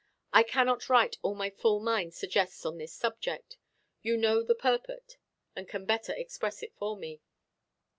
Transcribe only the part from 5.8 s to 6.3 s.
better